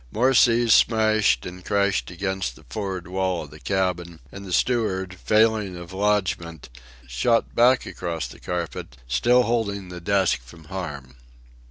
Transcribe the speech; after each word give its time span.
More 0.11 0.33
seas 0.33 0.73
smashed 0.73 1.45
and 1.45 1.63
crashed 1.63 2.09
against 2.09 2.55
the 2.55 2.65
for'ard 2.67 3.07
wall 3.07 3.43
of 3.43 3.51
the 3.51 3.59
cabin; 3.59 4.19
and 4.31 4.43
the 4.43 4.51
steward, 4.51 5.13
failing 5.13 5.77
of 5.77 5.93
lodgment, 5.93 6.69
shot 7.05 7.53
back 7.53 7.85
across 7.85 8.25
the 8.27 8.39
carpet, 8.39 8.97
still 9.07 9.43
holding 9.43 9.89
the 9.89 10.01
desk 10.01 10.41
from 10.41 10.63
harm. 10.63 11.17